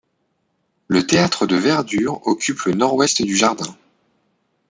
Le 0.87 1.05
théâtre 1.05 1.45
de 1.45 1.55
verdure 1.55 2.25
occupe 2.25 2.63
le 2.63 2.73
nord-ouest 2.73 3.21
du 3.21 3.37
jardin. 3.37 3.77